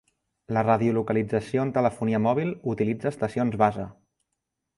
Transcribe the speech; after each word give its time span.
La 0.55 0.61
radiolocalització 0.67 1.65
en 1.65 1.73
telefonia 1.75 2.21
mòbil 2.29 2.55
utilitza 2.75 3.13
estacions 3.15 3.61
base. 3.65 3.87